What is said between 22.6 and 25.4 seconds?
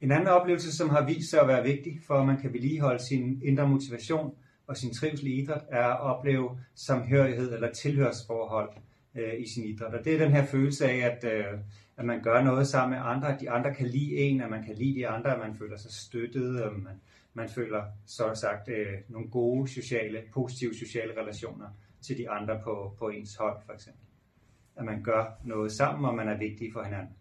på, på ens hold for eksempel. At man gør